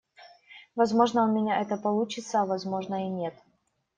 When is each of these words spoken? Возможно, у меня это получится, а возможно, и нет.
Возможно, 0.75 1.25
у 1.25 1.27
меня 1.31 1.61
это 1.61 1.77
получится, 1.77 2.41
а 2.41 2.45
возможно, 2.47 3.05
и 3.05 3.07
нет. 3.07 3.35